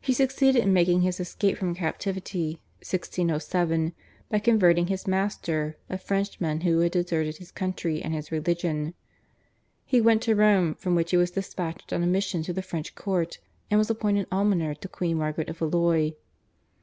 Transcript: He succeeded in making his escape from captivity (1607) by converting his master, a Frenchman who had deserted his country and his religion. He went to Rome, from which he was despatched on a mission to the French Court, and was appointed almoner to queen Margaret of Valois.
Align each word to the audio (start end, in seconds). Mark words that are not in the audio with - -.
He 0.00 0.14
succeeded 0.14 0.62
in 0.62 0.72
making 0.72 1.02
his 1.02 1.20
escape 1.20 1.58
from 1.58 1.74
captivity 1.74 2.62
(1607) 2.78 3.92
by 4.30 4.38
converting 4.38 4.86
his 4.86 5.06
master, 5.06 5.76
a 5.90 5.98
Frenchman 5.98 6.62
who 6.62 6.78
had 6.78 6.92
deserted 6.92 7.36
his 7.36 7.50
country 7.50 8.00
and 8.00 8.14
his 8.14 8.32
religion. 8.32 8.94
He 9.84 10.00
went 10.00 10.22
to 10.22 10.34
Rome, 10.34 10.76
from 10.76 10.94
which 10.94 11.10
he 11.10 11.18
was 11.18 11.32
despatched 11.32 11.92
on 11.92 12.02
a 12.02 12.06
mission 12.06 12.42
to 12.44 12.54
the 12.54 12.62
French 12.62 12.94
Court, 12.94 13.36
and 13.70 13.76
was 13.76 13.90
appointed 13.90 14.28
almoner 14.32 14.72
to 14.76 14.88
queen 14.88 15.18
Margaret 15.18 15.50
of 15.50 15.58
Valois. 15.58 16.12